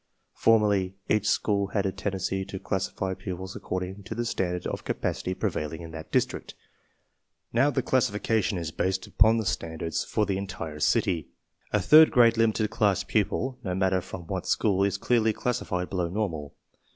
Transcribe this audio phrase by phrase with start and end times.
[0.33, 5.35] Formerly, each school had a tendency to classify pupils according to the standard of capacity
[5.35, 6.55] prevailing in that district.
[7.53, 11.27] Now the classification is based upon the standards for the entire city.
[11.71, 16.09] A "third grade limited class pupil," no matter from what school, is clearly classified below
[16.09, 16.55] normal.